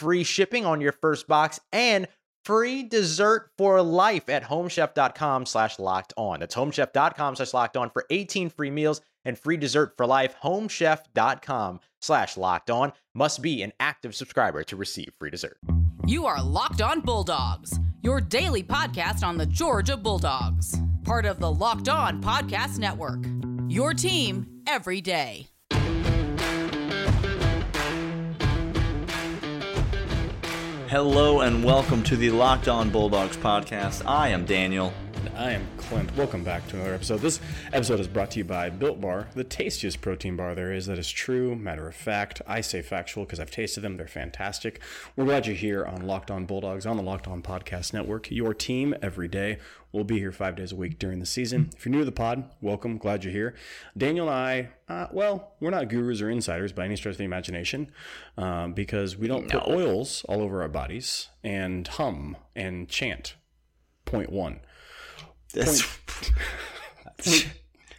[0.00, 2.08] free shipping on your first box and
[2.44, 6.40] free dessert for life at homechef.com slash locked on.
[6.40, 10.34] That's homechef.com slash locked on for 18 free meals and free dessert for life.
[10.42, 15.58] Homechef.com slash locked on must be an active subscriber to receive free dessert.
[16.06, 21.52] You are Locked On Bulldogs, your daily podcast on the Georgia Bulldogs, part of the
[21.52, 23.20] Locked On Podcast Network.
[23.68, 25.49] Your team every day.
[30.90, 34.02] Hello and welcome to the Locked On Bulldogs podcast.
[34.08, 34.92] I am Daniel.
[35.36, 36.16] I am Clint.
[36.16, 37.20] Welcome back to another episode.
[37.20, 37.40] This
[37.72, 40.86] episode is brought to you by Built Bar, the tastiest protein bar there is.
[40.86, 41.54] That is true.
[41.54, 43.96] Matter of fact, I say factual because I've tasted them.
[43.96, 44.80] They're fantastic.
[45.16, 48.30] We're glad you're here on Locked On Bulldogs on the Locked On Podcast Network.
[48.30, 49.58] Your team every day.
[49.92, 51.70] We'll be here five days a week during the season.
[51.76, 52.96] If you're new to the pod, welcome.
[52.96, 53.54] Glad you're here.
[53.96, 57.24] Daniel and I, uh, well, we're not gurus or insiders by any stretch of the
[57.24, 57.90] imagination
[58.36, 63.34] um, because we don't put oils all over our bodies and hum and chant.
[64.04, 64.60] Point one.
[65.52, 65.84] That's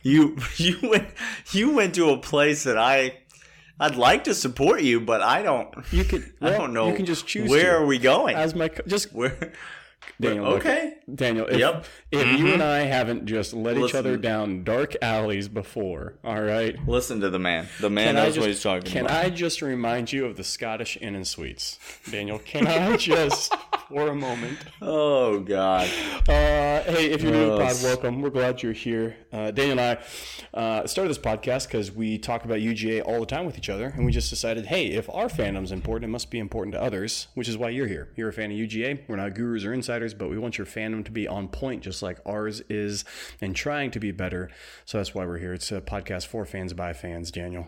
[0.03, 0.38] you.
[0.57, 1.07] You went.
[1.52, 3.17] You went to a place that I.
[3.80, 5.73] I'd like to support you, but I don't.
[5.92, 6.33] You can.
[6.42, 6.87] I don't know.
[6.87, 7.49] You can just choose.
[7.49, 7.83] Where to.
[7.83, 8.36] are we going?
[8.36, 9.53] As my just Where?
[10.21, 10.45] Daniel.
[10.45, 10.93] look, okay.
[11.14, 11.48] Daniel.
[11.48, 11.86] If, Yep.
[12.11, 12.37] If Mhm.
[12.39, 16.76] you and I haven't just led each other down dark alleys before, all right.
[16.87, 17.67] Listen to the man.
[17.80, 19.26] The man Can knows what he's talking Can about.
[19.26, 22.39] I just remind you of the Scottish Inn and Suites, Daniel?
[22.39, 23.54] Can I just,
[23.89, 24.58] for a moment?
[24.82, 25.89] Oh God.
[26.30, 28.21] Uh, hey, if you're new to the pod, welcome.
[28.21, 29.15] We're glad you're here.
[29.33, 33.26] Uh, Daniel and I uh, started this podcast because we talk about UGA all the
[33.26, 36.30] time with each other, and we just decided, hey, if our fandom's important, it must
[36.32, 38.09] be important to others, which is why you're here.
[38.15, 38.99] You're a fan of UGA.
[39.08, 42.02] We're not gurus or insiders, but we want your fandom to be on point, just
[42.02, 43.05] like ours is,
[43.39, 44.49] and trying to be better.
[44.86, 45.54] So that's why we're here.
[45.54, 47.67] It's a podcast for fans by fans, Daniel.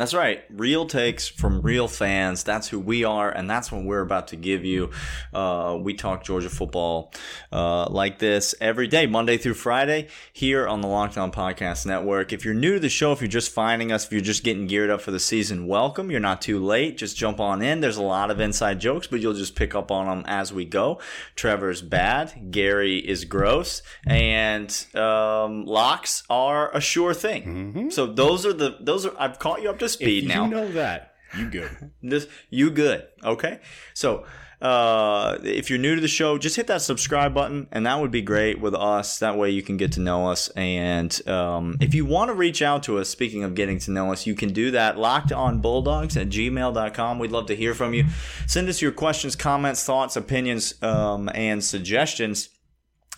[0.00, 0.42] That's right.
[0.48, 2.42] Real takes from real fans.
[2.42, 4.92] That's who we are, and that's what we're about to give you.
[5.30, 7.12] Uh, we talk Georgia football
[7.52, 12.32] uh, like this every day, Monday through Friday, here on the Locked On Podcast Network.
[12.32, 14.66] If you're new to the show, if you're just finding us, if you're just getting
[14.66, 16.10] geared up for the season, welcome.
[16.10, 16.96] You're not too late.
[16.96, 17.82] Just jump on in.
[17.82, 20.64] There's a lot of inside jokes, but you'll just pick up on them as we
[20.64, 20.98] go.
[21.36, 22.50] Trevor's bad.
[22.50, 27.90] Gary is gross, and um, locks are a sure thing.
[27.90, 29.12] So those are the those are.
[29.18, 30.44] I've caught you up to speed if now.
[30.44, 31.70] you know that, you good.
[32.02, 33.60] This you good, okay?
[33.94, 34.24] So
[34.60, 38.10] uh, if you're new to the show, just hit that subscribe button, and that would
[38.10, 39.18] be great with us.
[39.18, 40.48] That way you can get to know us.
[40.50, 44.12] And um, if you want to reach out to us, speaking of getting to know
[44.12, 44.98] us, you can do that.
[44.98, 47.18] Locked on bulldogs at gmail.com.
[47.18, 48.04] We'd love to hear from you.
[48.46, 52.50] Send us your questions, comments, thoughts, opinions, um, and suggestions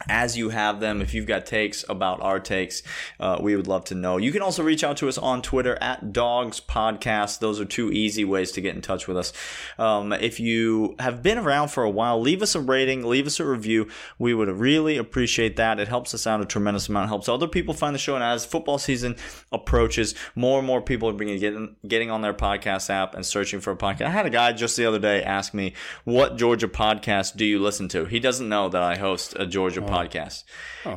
[0.09, 1.01] as you have them.
[1.01, 2.83] If you've got takes about our takes,
[3.21, 4.17] uh, we would love to know.
[4.17, 7.39] You can also reach out to us on Twitter at Dogs Podcast.
[7.39, 9.33] Those are two easy ways to get in touch with us.
[9.79, 13.39] Um, if you have been around for a while, leave us a rating, leave us
[13.39, 13.89] a review.
[14.19, 15.79] We would really appreciate that.
[15.79, 17.07] It helps us out a tremendous amount.
[17.07, 18.15] It helps other people find the show.
[18.15, 19.17] And as football season
[19.53, 23.61] approaches, more and more people are beginning getting getting on their podcast app and searching
[23.61, 24.07] for a podcast.
[24.07, 25.75] I had a guy just the other day ask me,
[26.05, 29.82] "What Georgia podcast do you listen to?" He doesn't know that I host a Georgia
[29.83, 30.45] podcast,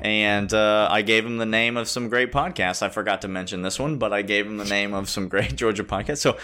[0.03, 2.81] and uh, I gave him the name of some great podcasts.
[2.81, 5.55] I forgot to mention this one, but I gave him the name of some great
[5.61, 6.17] Georgia podcasts.
[6.19, 6.37] So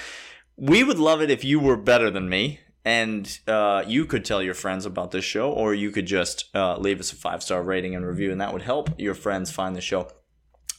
[0.56, 2.60] we would love it if you were better than me.
[2.84, 6.78] And uh, you could tell your friends about this show, or you could just uh,
[6.78, 9.76] leave us a five star rating and review, and that would help your friends find
[9.76, 10.08] the show.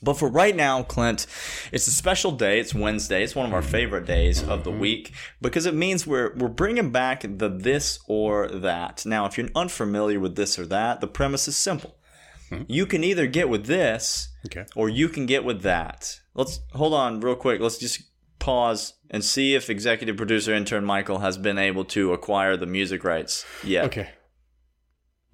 [0.02, 1.26] But for right now, Clint,
[1.70, 2.58] it's a special day.
[2.58, 3.22] It's Wednesday.
[3.22, 4.80] It's one of our favorite days of the mm-hmm.
[4.80, 9.06] week because it means we're we're bringing back the this or that.
[9.06, 11.96] Now, if you're unfamiliar with this or that, the premise is simple.
[12.48, 12.62] Hmm.
[12.66, 14.66] You can either get with this Okay.
[14.74, 16.20] or you can get with that.
[16.34, 17.60] Let's hold on real quick.
[17.60, 18.02] Let's just
[18.38, 23.04] pause and see if executive producer intern Michael has been able to acquire the music
[23.04, 23.84] rights yet.
[23.84, 24.08] Okay.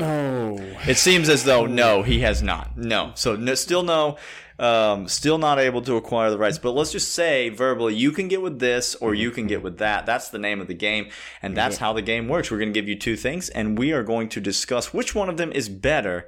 [0.00, 0.56] Oh,
[0.87, 2.76] It seems as though no, he has not.
[2.76, 4.17] No, so no, still no,
[4.58, 6.58] um, still not able to acquire the rights.
[6.58, 9.78] But let's just say verbally, you can get with this or you can get with
[9.78, 10.06] that.
[10.06, 11.08] That's the name of the game,
[11.43, 12.50] and that's how the game works.
[12.50, 15.28] We're going to give you two things, and we are going to discuss which one
[15.28, 16.26] of them is better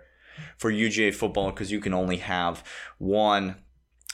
[0.57, 2.65] for UGA football because you can only have
[2.99, 3.57] one.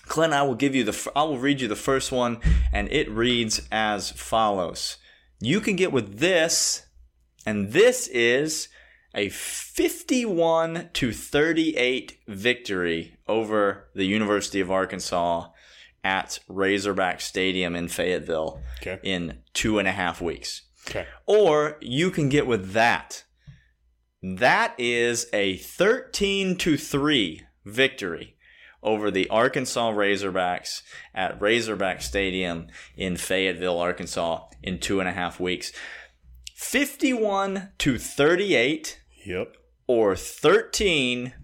[0.06, 1.10] Clint, I will give you the.
[1.16, 2.38] I will read you the first one,
[2.72, 4.98] and it reads as follows:
[5.40, 6.86] You can get with this,
[7.44, 8.68] and this is
[9.14, 15.48] a 51 to 38 victory over the University of Arkansas
[16.04, 18.98] at Razorback Stadium in Fayetteville Okay.
[19.02, 20.62] in two and a half weeks.
[20.88, 21.06] okay.
[21.26, 23.24] Or you can get with that.
[24.22, 28.36] That is a 13 to 3 victory
[28.82, 30.82] over the Arkansas Razorbacks
[31.14, 35.72] at Razorback Stadium in Fayetteville, Arkansas in two and a half weeks.
[36.60, 39.56] 51 to 38 Yep.
[39.86, 41.34] or 13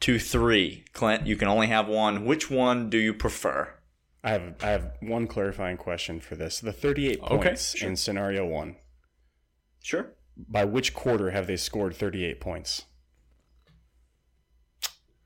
[0.00, 0.84] to 3.
[0.92, 2.26] Clint, you can only have one.
[2.26, 3.72] Which one do you prefer?
[4.22, 6.60] I have I have one clarifying question for this.
[6.60, 7.88] The 38 Okay, points sure.
[7.88, 8.76] in scenario 1.
[9.82, 10.12] Sure.
[10.36, 12.84] By which quarter have they scored 38 points?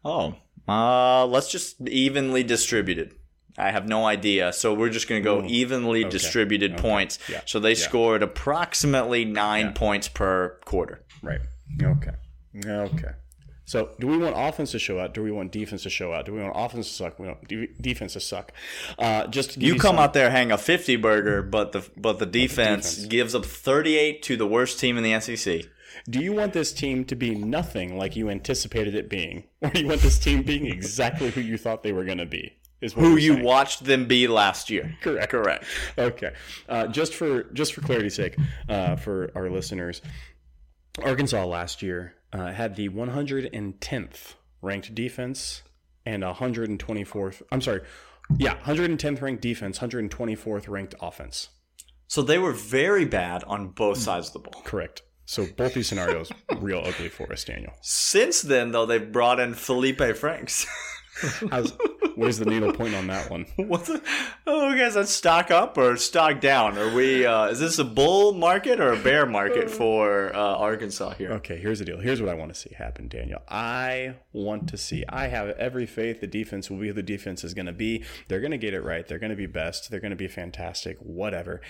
[0.05, 0.37] Oh,
[0.69, 3.17] uh, let's just evenly distributed.
[3.59, 4.53] I have no idea.
[4.53, 6.83] So we're just going to go evenly distributed Okay.
[6.83, 7.19] points.
[7.29, 7.41] Yeah.
[7.45, 7.75] So they Yeah.
[7.89, 9.73] scored approximately nine Yeah.
[9.73, 11.05] points per quarter.
[11.23, 11.41] Right.
[11.83, 12.13] Okay.
[12.67, 13.09] Okay.
[13.65, 15.13] So, do we want offense to show out?
[15.13, 16.25] Do we want defense to show out?
[16.25, 17.19] Do we want offense to suck?
[17.19, 18.53] We want de- defense to suck.
[18.99, 22.19] Uh, just You you come some- out there, hang a 50 burger, but the but
[22.19, 23.09] the defense, defense.
[23.09, 25.67] gives up 38 to the worst team in the SEC.
[26.09, 29.81] Do you want this team to be nothing like you anticipated it being, or do
[29.83, 32.55] you want this team being exactly who you thought they were going to be?
[32.81, 33.45] Is Who you saying.
[33.45, 34.97] watched them be last year.
[35.03, 35.31] Correct.
[35.31, 35.65] Correct.
[35.99, 36.33] Okay.
[36.69, 38.37] Uh, just for just for clarity's sake,
[38.69, 40.01] uh, for our listeners,
[41.03, 45.63] Arkansas last year uh, had the 110th ranked defense
[46.07, 47.43] and 124th.
[47.51, 47.83] I'm sorry.
[48.37, 51.49] Yeah, 110th ranked defense, 124th ranked offense.
[52.07, 54.63] So they were very bad on both sides of the ball.
[54.63, 55.03] Correct.
[55.25, 57.73] So both these scenarios real ugly for us, Daniel.
[57.83, 60.67] Since then, though, they've brought in Feleipe Franks.
[61.51, 61.73] How's,
[62.15, 63.47] where's the needle point on that one?
[63.57, 64.03] What's the,
[64.47, 66.79] oh, guys, that stock up or stock down?
[66.79, 67.27] Are we?
[67.27, 71.33] Uh, is this a bull market or a bear market for uh, Arkansas here?
[71.33, 71.99] Okay, here's the deal.
[71.99, 73.43] Here's what I want to see happen, Daniel.
[73.49, 75.05] I want to see.
[75.09, 78.05] I have every faith the defense will be who the defense is going to be.
[78.29, 79.07] They're going to get it right.
[79.07, 79.91] They're going to be best.
[79.91, 80.99] They're going to be fantastic.
[80.99, 81.61] Whatever.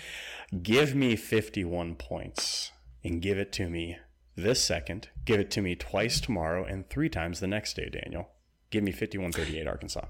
[0.62, 2.73] Give me 51 points
[3.05, 3.99] and give it to me
[4.37, 5.09] this second.
[5.25, 8.31] Give it to me twice tomorrow and three times the next day, Daniel.
[8.70, 10.06] Give me 51 38 Arkansas.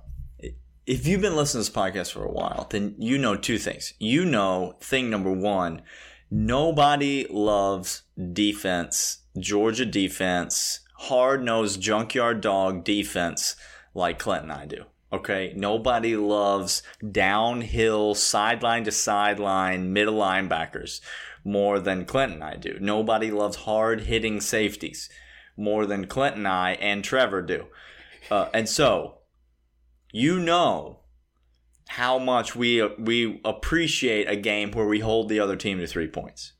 [0.86, 3.92] If you've been listening to this podcast for a while, then you know two things.
[3.98, 5.82] You know, thing number one,
[6.30, 13.54] nobody loves defense, Georgia defense, hard nosed junkyard dog defense
[13.94, 14.84] like Clint and I do.
[15.12, 15.52] Okay.
[15.56, 16.82] Nobody loves
[17.12, 21.00] downhill, sideline to sideline, middle linebackers
[21.44, 22.78] more than Clint and I do.
[22.80, 25.08] Nobody loves hard hitting safeties
[25.56, 27.66] more than Clint and I and Trevor do.
[28.30, 29.18] Uh, and so,
[30.12, 31.00] you know
[31.88, 36.08] how much we we appreciate a game where we hold the other team to three
[36.08, 36.52] points.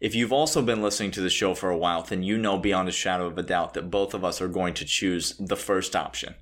[0.00, 2.88] If you've also been listening to the show for a while, then you know beyond
[2.88, 5.94] a shadow of a doubt that both of us are going to choose the first
[5.96, 6.34] option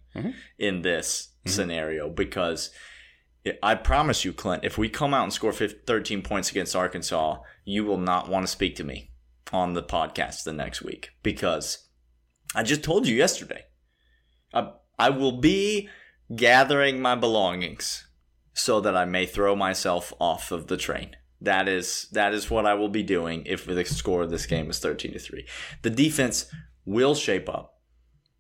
[0.59, 2.71] in this scenario because
[3.63, 7.39] I promise you, Clint, if we come out and score 15, 13 points against Arkansas,
[7.65, 9.11] you will not want to speak to me
[9.53, 11.89] on the podcast the next week because
[12.55, 13.65] I just told you yesterday.
[14.53, 15.89] I, I will be
[16.35, 18.07] gathering my belongings
[18.55, 21.17] so that I may throw myself off of the train.
[21.41, 24.71] That is that is what I will be doing if the score of this game
[24.71, 25.47] is 13 to 3.
[25.83, 26.47] The defense
[26.85, 27.81] will shape up.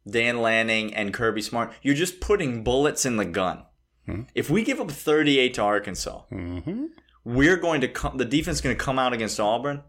[0.08, 3.64] Dan Lanning and Kirby Smart, you're just putting bullets in the gun.
[4.06, 4.22] Hmm?
[4.34, 6.86] If we give up 38 to Arkansas, mm-hmm.
[7.24, 9.82] we're going to come the defense is going to come out against Auburn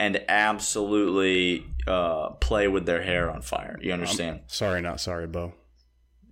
[0.00, 3.78] and absolutely uh, play with their hair on fire.
[3.82, 4.40] You understand?
[4.46, 5.52] Sorry, not sorry, Bo.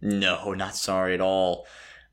[0.00, 1.66] No, not sorry at all.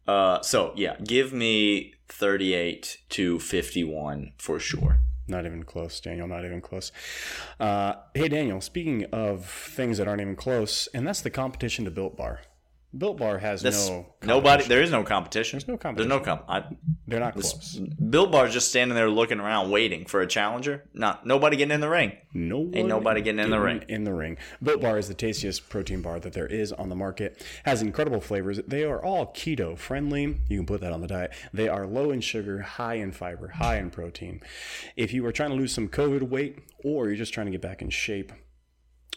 [0.05, 4.97] Uh, so yeah, give me 38 to 51 for sure.
[5.29, 6.27] Not even close, Daniel.
[6.27, 6.91] Not even close.
[7.57, 8.59] Uh, hey, Daniel.
[8.59, 12.41] Speaking of things that aren't even close, and that's the competition to Built Bar.
[12.97, 14.65] Built Bar has This, no nobody.
[14.65, 15.57] There is no competition.
[15.57, 16.09] There is no competition.
[16.09, 16.45] There's no comp.
[16.47, 16.63] I,
[17.07, 17.77] They're not close.
[17.77, 20.85] Built Bar's just standing there looking around, waiting for a challenger.
[20.93, 22.13] Not nobody getting in the ring.
[22.33, 23.83] No Ain't nobody getting in the ring.
[23.89, 24.37] In the ring.
[24.61, 27.45] Built Bar is the tastiest protein bar that there is on the market.
[27.63, 28.59] Has incredible flavors.
[28.67, 30.39] They are all keto friendly.
[30.47, 31.33] You can put that on the diet.
[31.53, 34.41] They are low in sugar, high in fiber, high in protein.
[34.95, 37.61] If you are trying to lose some COVID weight or you're just trying to get
[37.61, 38.31] back in shape,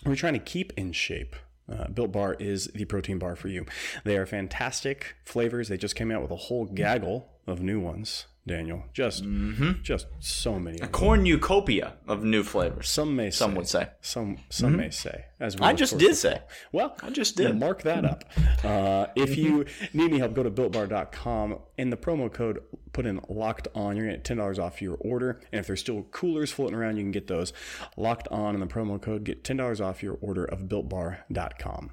[0.05, 1.37] or you're trying to keep in shape.
[1.71, 3.67] Uh, Built Bar is the protein bar for you.
[4.05, 5.69] They are fantastic flavors.
[5.69, 8.27] They just came out with a whole gaggle of new ones.
[8.49, 9.83] Daniel, just mm-hmm.
[9.83, 10.79] just so many.
[10.81, 10.89] A.
[10.89, 12.89] Cornucopia of new flavors.
[12.89, 13.89] Some may Some say, would say.
[14.01, 14.81] Some some mm-hmm.
[14.81, 15.27] may say.
[15.39, 16.43] As we I just did say.
[16.73, 17.57] Well, I just did.
[17.59, 18.25] Mark that up.
[18.65, 19.99] Uh, if you mm-hmm.
[19.99, 21.59] need any help, go to builtbar.com.
[21.79, 22.61] and the promo code,
[22.93, 23.97] put in locked on.
[23.97, 25.41] You're going to get ten dollars off your order.
[25.53, 27.53] And if there's still coolers floating around, you can get those
[27.97, 29.23] locked on in the promo code.
[29.23, 31.93] Get ten dollars off your order of builtbar.com.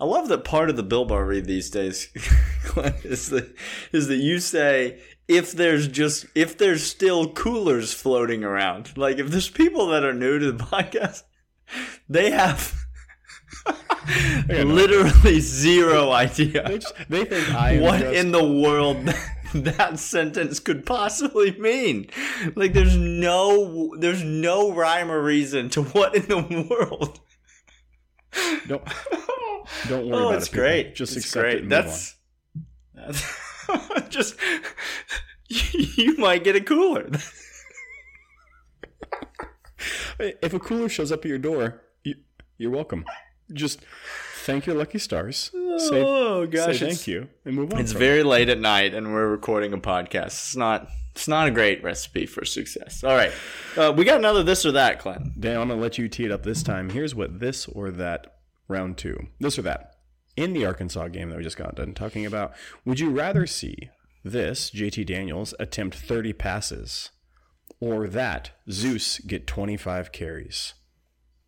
[0.00, 2.08] I love that part of the Built Bar read these days
[3.04, 3.54] is that
[3.92, 9.28] is that you say if there's just if there's still coolers floating around, like if
[9.28, 11.22] there's people that are new to the podcast,
[12.08, 12.74] they have
[14.48, 19.12] literally zero idea They, just, they think I what just- in the world
[19.54, 22.10] that sentence could possibly mean.
[22.54, 27.20] Like there's no there's no rhyme or reason to what in the world.
[28.66, 28.82] don't
[29.12, 29.47] oh
[29.88, 30.52] don't worry oh, about it's it.
[30.54, 30.94] great.
[30.94, 31.56] Just It's accept great.
[31.56, 31.62] it.
[31.64, 32.16] And that's
[32.94, 33.24] that's
[34.08, 34.36] just
[35.48, 37.08] you might get a cooler.
[40.20, 42.16] If a cooler shows up at your door, you,
[42.56, 43.04] you're welcome.
[43.52, 43.80] Just
[44.44, 45.52] thank your lucky stars.
[45.78, 47.78] Say, oh gosh, say thank you and move on.
[47.80, 50.26] It's very late at night, and we're recording a podcast.
[50.26, 50.88] It's not.
[51.14, 53.04] It's not a great recipe for success.
[53.04, 53.30] All right,
[53.76, 55.24] uh, we got another this or that, Clint.
[55.36, 55.40] it.
[55.40, 56.90] Dan, I'm gonna let you tee it up this time.
[56.90, 58.37] Here's what this or that
[58.68, 59.94] round two, this or that,
[60.36, 62.52] in the Arkansas game that we just got done talking about.
[62.84, 63.90] Would you rather see
[64.24, 67.10] this JT Daniels attempt 30 passes,
[67.80, 70.74] or that Zeus get 25 carries?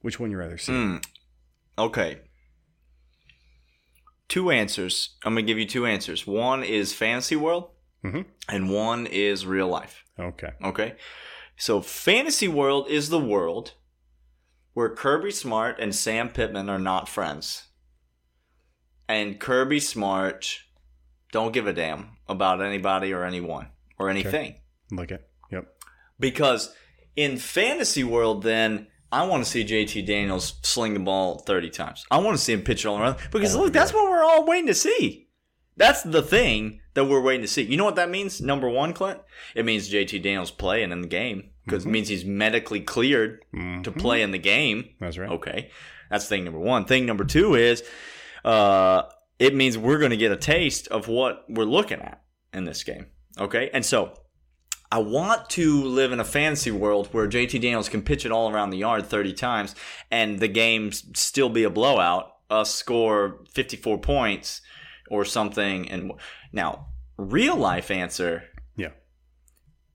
[0.01, 0.73] Which one you rather see?
[0.73, 0.97] Hmm.
[1.79, 2.21] Okay.
[4.29, 5.17] Two answers.
[5.25, 6.27] I'm gonna give you two answers.
[6.27, 7.71] One is fantasy world,
[8.05, 8.27] Mhm.
[8.49, 10.05] and one is real life.
[10.19, 10.53] Okay.
[10.63, 10.97] Okay.
[11.57, 13.75] So fantasy world is the world
[14.81, 17.69] where Kirby Smart and Sam Pittman are not friends.
[19.11, 20.61] And Kirby Smart
[21.33, 23.67] don't give a damn about anybody or anyone
[23.99, 24.55] or anything.
[24.91, 25.29] Like it.
[25.51, 25.67] Yep.
[26.19, 26.73] Because
[27.15, 32.07] in fantasy world, then I want to see JT Daniels sling the ball 30 times.
[32.11, 33.19] I want to see him pitch all around.
[33.31, 35.29] Because oh, look, that's what we're all waiting to see.
[35.81, 37.63] That's the thing that we're waiting to see.
[37.63, 38.39] You know what that means?
[38.43, 39.19] Number one, Clint?
[39.55, 43.43] It means JT Daniels playing in the game because it means he's medically cleared
[43.85, 44.91] to play in the game.
[45.01, 45.31] That's right.
[45.31, 45.71] Okay.
[46.11, 46.85] That's thing number one.
[46.85, 47.83] Thing number two is
[48.45, 49.05] uh,
[49.39, 52.21] it means we're going to get a taste of what we're looking at
[52.53, 53.07] in this game.
[53.39, 53.71] Okay.
[53.73, 54.13] And so
[54.93, 58.53] I want to live in a fantasy world where JT Daniels can pitch it all
[58.53, 59.75] around the yard 30 times
[60.11, 64.61] and the game still be a blowout, us score 54 points
[65.11, 65.91] or something.
[65.91, 66.13] And
[66.53, 66.87] now,
[67.19, 68.45] real life answer
[68.77, 68.91] Yeah.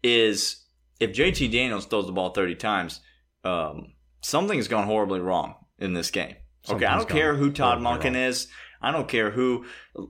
[0.04, 0.66] is
[1.00, 3.02] if JT Daniels throws the ball 30 times,
[3.44, 6.36] um, something's gone horribly wrong in this game.
[6.70, 8.48] okay, I don't care who Todd Monken is.
[8.82, 9.66] I don't care who.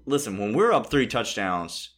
[0.06, 1.96] Listen, when we're up three touchdowns,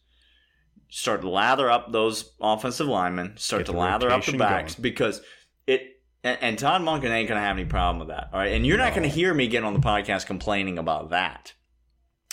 [0.90, 4.82] start to lather up those offensive linemen, start Get to lather up the backs going.
[4.82, 5.20] because
[5.66, 5.82] it.
[6.24, 8.30] And, and Todd Monken ain't gonna have any problem with that.
[8.32, 11.52] All right, and you're not gonna hear me get on the podcast complaining about that.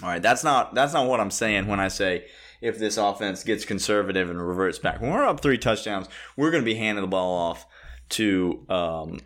[0.04, 2.26] All right, that's not that's not what I'm saying when I say
[2.62, 5.02] if this offense gets conservative and reverts back.
[5.02, 7.66] When we're up three touchdowns, we're going to be handing the ball off
[8.08, 9.20] to um,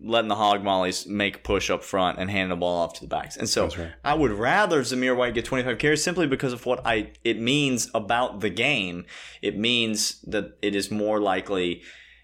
[0.00, 3.06] letting the hog mollies make push up front and handing the ball off to the
[3.06, 3.36] backs.
[3.36, 3.92] And so right.
[4.04, 7.90] I would rather Zamir White get 25 carries simply because of what I it means
[7.92, 9.04] about the game.
[9.42, 11.82] It means that it is more likely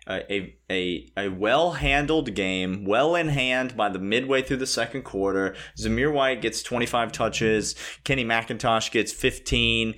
[0.09, 5.03] a a a well handled game, well in hand by the midway through the second
[5.03, 5.55] quarter.
[5.79, 7.75] Zamir White gets 25 touches.
[8.05, 9.95] Kenny McIntosh gets 15.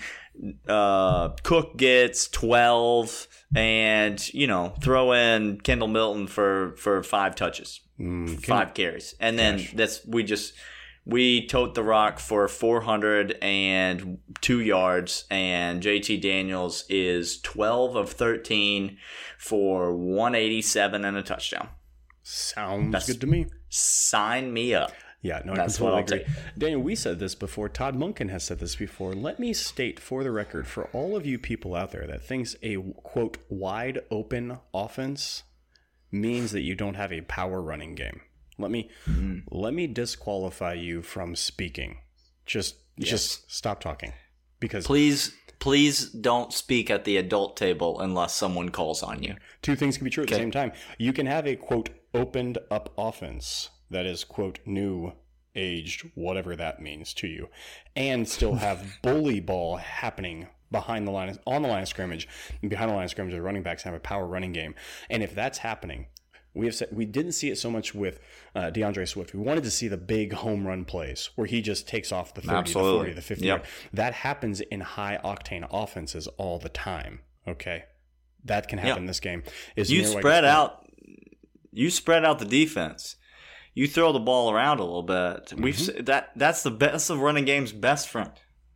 [0.66, 7.80] Uh, Cook gets 12, and you know throw in Kendall Milton for for five touches,
[8.00, 9.72] Mm, five carries, and then Gosh.
[9.74, 10.54] that's we just
[11.10, 18.96] we tote the rock for 402 yards, and JT Daniels is 12 of 13
[19.38, 21.68] for 187 and a touchdown.
[22.22, 23.46] Sounds That's- good to me.
[23.68, 24.92] Sign me up.
[25.22, 26.42] Yeah, no, That's I what completely I'll agree.
[26.56, 27.68] Daniel, we said this before.
[27.68, 29.12] Todd Monken has said this before.
[29.12, 32.56] Let me state for the record, for all of you people out there that thinks
[32.62, 35.42] a quote wide open offense
[36.10, 38.22] means that you don't have a power running game.
[38.60, 39.38] Let me mm-hmm.
[39.50, 41.98] let me disqualify you from speaking.
[42.46, 44.12] Just just stop talking.
[44.58, 49.36] Because Please, please don't speak at the adult table unless someone calls on you.
[49.62, 50.72] two things can be true at the same time.
[50.98, 55.12] You can have a quote opened up offense that is quote new
[55.56, 57.48] aged whatever that means to you
[57.96, 62.28] and still have bully ball happening behind the line on the line of scrimmage
[62.62, 64.74] and behind the line of scrimmage the running backs have a power running game
[65.08, 66.06] and if that's happening
[66.54, 68.18] we have said we didn't see it so much with
[68.54, 69.32] uh, D'Andre Swift.
[69.34, 72.40] We wanted to see the big home run plays where he just takes off the
[72.40, 72.92] 30, Absolutely.
[72.92, 73.46] the 40, the 50.
[73.46, 73.66] Yep.
[73.92, 77.20] That happens in high octane offenses all the time.
[77.46, 77.84] Okay.
[78.44, 79.42] That can happen in this game.
[79.76, 80.84] Is You spread out.
[81.72, 83.16] You spread out the defense.
[83.74, 85.52] You throw the ball around a little bit.
[85.56, 86.04] We've Mm-hmm.
[86.04, 86.30] that.
[86.34, 87.10] That's the best.
[87.10, 88.32] of running game's best friend.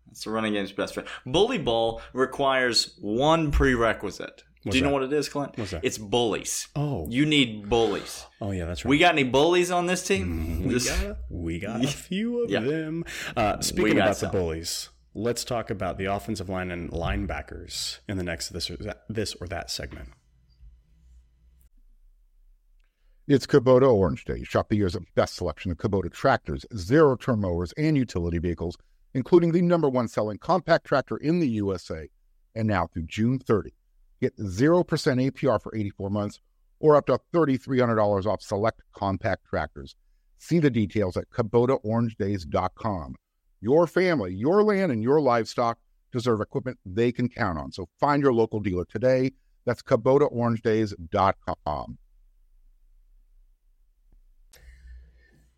[0.06, 1.08] That's the running game's best friend.
[1.26, 4.44] Bully ball requires one prerequisite.
[4.66, 5.58] Do you know what it is, Clint?
[5.58, 5.84] What's that?
[5.84, 6.68] It's bullies.
[6.74, 7.06] Oh.
[7.10, 8.24] You need bullies.
[8.40, 8.90] Oh yeah, that's right.
[8.90, 10.64] We got any bullies on this team?
[10.64, 12.60] We This- got, we got a few of Yeah.
[12.60, 13.04] them.
[13.36, 14.30] Uh, speaking about some.
[14.32, 18.76] the bullies, let's talk about the offensive line and linebackers in the next this or
[18.78, 20.08] that, this or that segment.
[23.26, 24.42] It's Kubota Orange Day.
[24.44, 28.76] Shop the year's best selection of Kubota tractors, zero turn mowers, and utility vehicles,
[29.14, 32.08] including the number one selling compact tractor in the USA.
[32.54, 33.72] And now through June 30,
[34.24, 36.40] get 0% APR for 84 months
[36.80, 39.96] or up to $3,300 off select compact tractors.
[40.38, 43.14] See the details at KubotaOrangeDays.com.
[43.60, 45.78] Your family, your land, and your livestock
[46.12, 47.72] deserve equipment they can count on.
[47.72, 49.32] So find your local dealer today.
[49.64, 51.98] That's KubotaOrangeDays.com.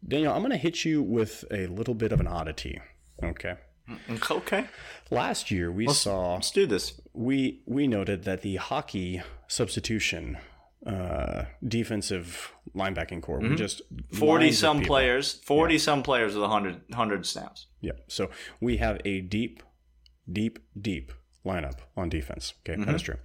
[0.06, 2.80] Daniel, I'm going to hit you with a little bit of an oddity.
[3.24, 3.56] Okay.
[4.30, 4.66] Okay.
[5.10, 7.00] Last year we saw Let's do this.
[7.12, 10.38] we we noted that the hockey substitution
[10.86, 15.34] uh, defensive linebacking core were just Forty some players.
[15.44, 17.66] Forty some players with 100, 100 snaps.
[17.80, 17.92] Yeah.
[18.08, 19.62] So we have a deep,
[20.30, 21.12] deep, deep
[21.46, 22.52] lineup on defense.
[22.60, 23.16] Okay, that is true.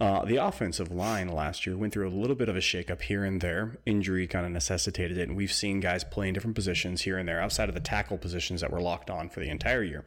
[0.00, 3.24] Uh, the offensive line last year went through a little bit of a shakeup here
[3.24, 3.78] and there.
[3.84, 7.28] Injury kind of necessitated it, and we've seen guys play in different positions here and
[7.28, 10.04] there outside of the tackle positions that were locked on for the entire year.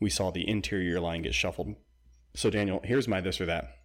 [0.00, 1.76] We saw the interior line get shuffled.
[2.34, 3.78] So Daniel, here's my this or that.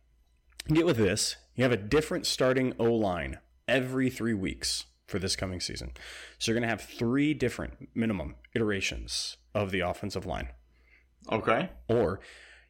[0.68, 1.38] Get with this.
[1.56, 5.92] You have a different starting O line every three weeks for this coming season.
[6.38, 10.50] So you're going to have three different minimum iterations of the offensive line.
[11.32, 11.70] Okay.
[11.88, 12.20] Or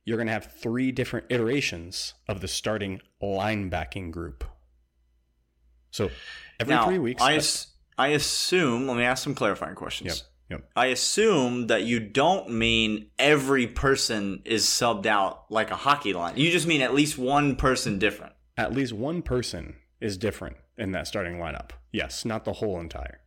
[0.05, 4.43] you're going to have three different iterations of the starting linebacking group.
[5.91, 6.09] So
[6.59, 7.21] every now, three weeks.
[7.21, 7.39] I,
[8.03, 10.23] I assume, let me ask some clarifying questions.
[10.49, 10.59] Yep.
[10.59, 10.69] Yep.
[10.75, 16.35] I assume that you don't mean every person is subbed out like a hockey line.
[16.35, 18.33] You just mean at least one person different.
[18.57, 21.69] At least one person is different in that starting lineup.
[21.93, 23.21] Yes, not the whole entire.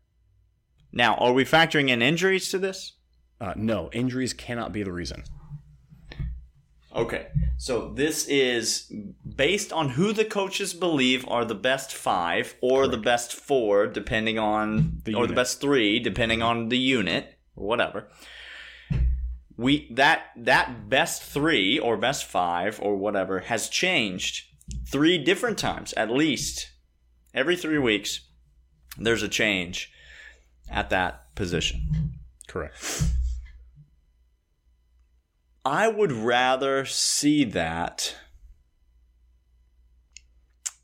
[0.92, 2.92] Now, are we factoring in injuries to this?
[3.40, 5.24] Uh, no, injuries cannot be the reason.
[6.94, 7.26] Okay.
[7.56, 8.92] So this is
[9.36, 14.38] based on who the coaches believe are the best five or the best four, depending
[14.38, 18.08] on, The or the best three, depending on the unit or whatever.
[19.56, 24.46] We that that best three or best five or whatever has changed
[24.88, 26.70] three different times at least
[27.32, 28.20] every three weeks.
[28.98, 29.92] There's a change
[30.68, 32.14] at that position.
[32.48, 33.04] Correct.
[35.64, 38.16] I would rather see that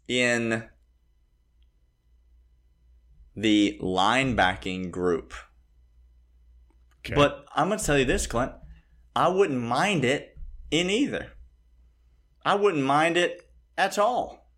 [0.08, 0.68] in
[3.36, 5.34] the linebacking group.
[7.00, 7.14] Okay.
[7.14, 8.52] But I'm going to tell you this, Clint.
[9.14, 10.38] I wouldn't mind it
[10.70, 11.32] in either.
[12.44, 14.50] I wouldn't mind it at all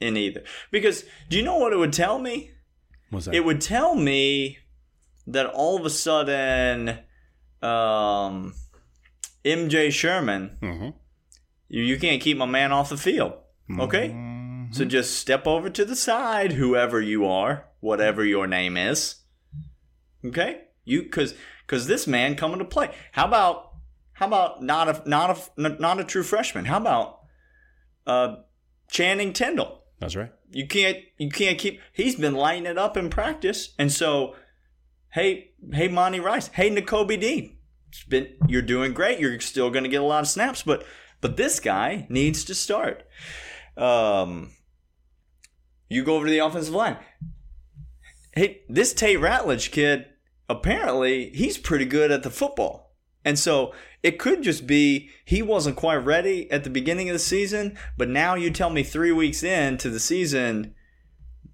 [0.00, 0.42] in either.
[0.70, 2.50] Because do you know what it would tell me?
[3.10, 3.34] was that?
[3.34, 4.58] It would tell me
[5.26, 6.98] that all of a sudden,
[7.62, 8.54] um,
[9.46, 10.94] MJ Sherman, Mhm.
[11.68, 13.34] you, you can't keep my man off the field.
[13.78, 14.08] Okay?
[14.72, 19.22] So just step over to the side, whoever you are, whatever your name is.
[20.24, 20.62] Okay?
[20.84, 21.34] You cuz
[21.66, 22.90] cuz this man coming to play.
[23.12, 23.72] How about
[24.14, 26.64] how about not a not a not a true freshman?
[26.66, 27.20] How about
[28.06, 28.36] uh
[28.90, 29.84] Channing Tyndall?
[30.00, 30.32] That's right.
[30.50, 33.74] You can't you can't keep he's been lighting it up in practice.
[33.78, 34.34] And so
[35.12, 37.55] hey hey Monty Rice, hey Nakobe Dean.
[38.04, 39.18] Been you're doing great.
[39.18, 40.84] You're still gonna get a lot of snaps, but
[41.20, 43.04] but this guy needs to start.
[43.76, 44.50] Um
[45.88, 46.96] you go over to the offensive line.
[48.32, 50.06] Hey, this Tate Ratledge kid,
[50.48, 52.94] apparently he's pretty good at the football.
[53.24, 57.18] And so it could just be he wasn't quite ready at the beginning of the
[57.18, 60.74] season, but now you tell me three weeks into the season,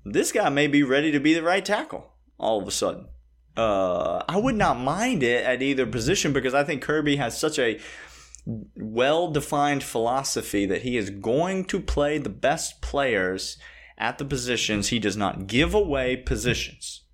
[0.05, 3.07] this guy may be ready to be the right tackle all of a sudden.
[3.57, 7.59] Uh, I would not mind it at either position because I think Kirby has such
[7.59, 7.81] a
[8.47, 13.59] well defined philosophy that he is going to play the best players
[13.99, 14.89] at the positions.
[14.89, 17.05] He does not give away positions.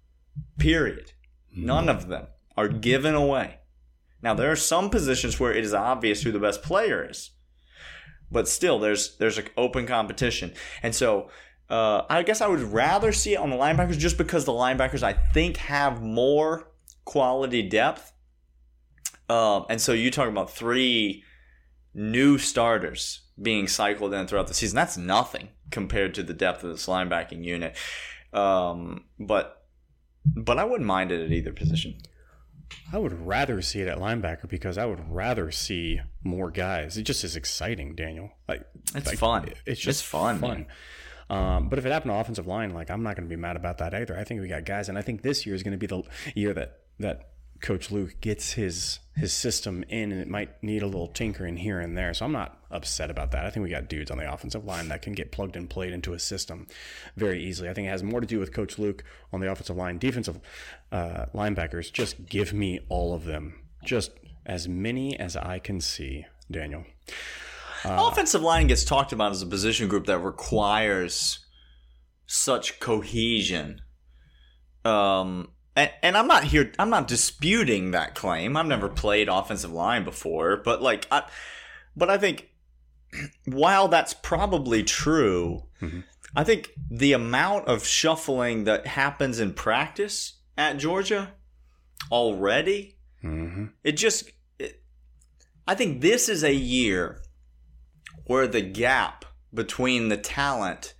[0.59, 1.13] Period.
[1.55, 3.59] None of them are given away.
[4.23, 7.31] Now there are some positions where it is obvious who the best player is,
[8.31, 11.31] but still there's there's an open competition, and so
[11.71, 15.03] uh, I guess I would rather see it on the linebackers just because the linebackers
[15.03, 16.71] I think have more
[17.05, 18.13] quality depth,
[19.29, 21.25] um, and so you talk about three
[21.95, 24.77] new starters being cycled in throughout the season.
[24.77, 27.77] That's nothing compared to the depth of this linebacking unit,
[28.33, 29.67] um, but
[30.25, 31.99] but I wouldn't mind it at either position.
[32.93, 36.97] I would rather see it at linebacker because I would rather see more guys.
[36.97, 38.31] It just is exciting, Daniel.
[38.49, 39.51] Like It's like, fun.
[39.67, 40.67] It's just It's fun, Fun.
[41.31, 43.57] Um, but if it happened to offensive line, like I'm not going to be mad
[43.57, 44.17] about that either.
[44.19, 46.03] I think we got guys, and I think this year is going to be the
[46.35, 50.87] year that that Coach Luke gets his his system in, and it might need a
[50.87, 52.15] little tinkering here and there.
[52.15, 53.45] So I'm not upset about that.
[53.45, 55.93] I think we got dudes on the offensive line that can get plugged and played
[55.93, 56.67] into a system
[57.17, 57.69] very easily.
[57.69, 60.39] I think it has more to do with Coach Luke on the offensive line, defensive
[60.93, 61.93] uh, linebackers.
[61.93, 64.13] Just give me all of them, just
[64.47, 66.85] as many as I can see, Daniel.
[67.85, 71.45] Offensive line gets talked about as a position group that requires
[72.27, 73.81] such cohesion.
[74.85, 76.73] Um, and, and I'm not here.
[76.79, 78.57] I'm not disputing that claim.
[78.57, 81.25] I've never played offensive line before, but like, I,
[81.97, 82.49] but I think
[83.45, 85.65] while that's probably true,
[86.37, 91.33] I think the amount of shuffling that happens in practice at Georgia
[92.11, 92.97] already,
[93.85, 94.31] it just.
[94.59, 94.83] It,
[95.67, 97.21] I think this is a year
[98.29, 100.95] where the gap between the talent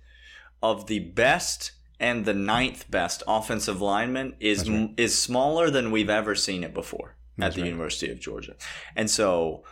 [0.61, 6.35] of the best and the ninth best offensive lineman is is smaller than we've ever
[6.35, 8.55] seen it before at the University of Georgia,
[8.97, 9.63] and so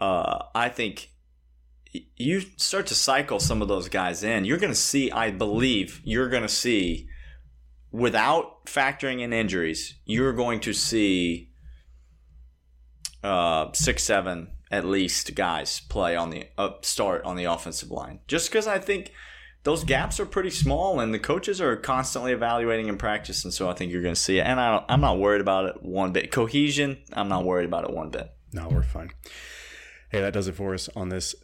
[0.00, 1.10] uh, I think
[2.16, 4.44] you start to cycle some of those guys in.
[4.44, 7.06] You're going to see, I believe, you're going to see
[7.90, 11.50] without factoring in injuries, you're going to see
[13.22, 18.20] uh, six, seven at least guys play on the uh, start on the offensive line.
[18.26, 19.12] Just because I think
[19.64, 23.68] those gaps are pretty small, and the coaches are constantly evaluating in practice, and so
[23.68, 24.46] I think you're going to see it.
[24.46, 26.32] And I I'm not worried about it one bit.
[26.32, 28.32] Cohesion, I'm not worried about it one bit.
[28.52, 29.10] No, we're fine.
[30.10, 31.34] Hey, that does it for us on this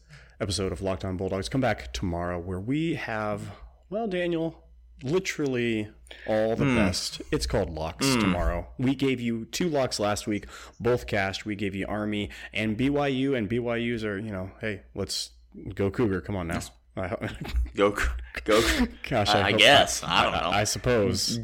[0.40, 1.48] episode of Locked On Bulldogs.
[1.48, 3.42] Come back tomorrow where we have,
[3.88, 4.62] well, Daniel,
[5.02, 5.88] literally
[6.26, 6.76] all the hmm.
[6.76, 7.22] best.
[7.30, 8.20] It's called locks hmm.
[8.20, 8.68] tomorrow.
[8.78, 10.46] We gave you two locks last week,
[10.80, 11.44] both cashed.
[11.44, 15.30] We gave you Army and BYU, and BYU's are, you know, hey, let's
[15.74, 16.20] go Cougar.
[16.22, 16.60] Come on now.
[16.96, 17.28] I-
[17.76, 17.96] Go,
[18.44, 18.60] go,
[19.08, 20.50] Gosh, I, I guess I don't know.
[20.50, 21.38] I suppose.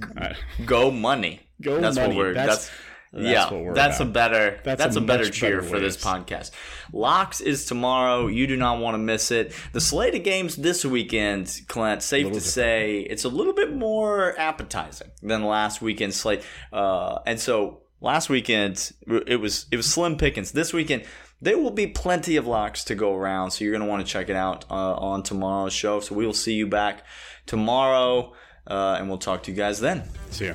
[0.64, 1.42] Go money.
[1.62, 2.08] Go that's money.
[2.08, 2.70] What we're, That's- that's,
[3.14, 3.72] that's yeah.
[3.72, 4.09] that's about.
[4.09, 4.61] a better.
[4.64, 6.50] That's That's, a a, better cheer better for this podcast.
[6.92, 8.27] Locks is tomorrow.
[8.27, 9.53] You do not want to miss it.
[9.72, 12.03] The slate of games this weekend, Clint.
[12.03, 16.42] Safe to say, it's a little bit more appetizing than last weekend's slate.
[16.72, 18.92] Uh, and so last weekend
[19.27, 20.53] it was it was slim pickings.
[20.53, 21.05] This weekend.
[21.40, 24.11] There will be plenty of locks to go around, so you're going to want to
[24.11, 26.00] check it out uh, on tomorrow's show.
[26.00, 27.05] So we will see you back
[27.44, 28.33] tomorrow,
[28.66, 30.05] uh, and we'll talk to you guys then.
[30.31, 30.55] See ya.